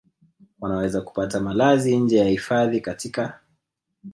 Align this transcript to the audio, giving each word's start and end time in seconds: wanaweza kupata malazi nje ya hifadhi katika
wanaweza 0.61 1.01
kupata 1.01 1.39
malazi 1.39 1.97
nje 1.97 2.17
ya 2.17 2.25
hifadhi 2.27 2.81
katika 2.81 3.39